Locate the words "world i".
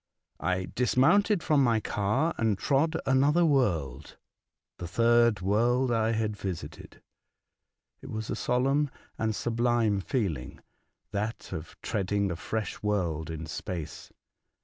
5.41-6.13